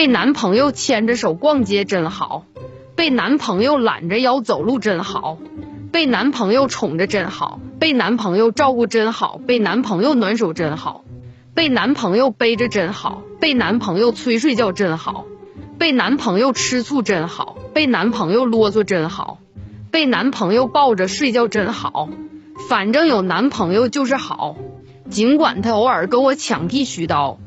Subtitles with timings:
[0.00, 2.46] 被男朋友牵着手逛街真好，
[2.96, 5.36] 被男朋友揽着腰走路真好，
[5.92, 11.04] 被男朋友宠着真好，被男朋友照顾真好，被男朋友暖手真好，
[11.52, 15.26] 被男朋友背着真好，被男朋友催睡觉真好，
[15.78, 19.36] 被男朋友吃醋真好，被男朋友啰嗦真好，
[19.90, 22.08] 被男朋友抱着睡觉真好，
[22.70, 24.56] 反正有男朋友就是好，
[25.10, 27.38] 尽管他偶尔跟我抢剃须刀。